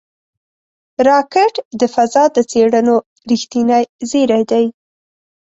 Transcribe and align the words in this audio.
راکټ 1.07 1.53
د 1.79 1.81
فضا 1.93 2.23
د 2.35 2.37
څېړنو 2.51 2.95
رېښتینی 3.29 3.83
زېری 4.09 4.43
دی 4.51 4.65